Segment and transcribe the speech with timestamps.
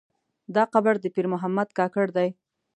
[0.55, 2.29] دا قبر د پیر محمد کاکړ دی.